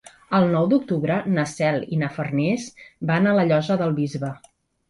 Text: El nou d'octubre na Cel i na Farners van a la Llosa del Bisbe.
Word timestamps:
El 0.35 0.45
nou 0.53 0.63
d'octubre 0.71 1.17
na 1.35 1.43
Cel 1.51 1.77
i 1.97 2.01
na 2.05 2.11
Farners 2.17 2.67
van 3.13 3.29
a 3.33 3.37
la 3.41 3.47
Llosa 3.53 3.81
del 3.83 3.95
Bisbe. 4.01 4.35